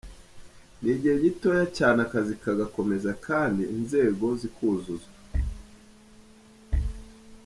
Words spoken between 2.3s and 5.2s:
kagakomeza kandi inzego zikuzuzwa.